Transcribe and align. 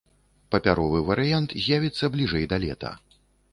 Папяровы 0.55 1.01
варыянт 1.09 1.53
з'явіцца 1.67 2.11
бліжэй 2.17 2.45
да 2.55 2.61
лета. 2.67 2.91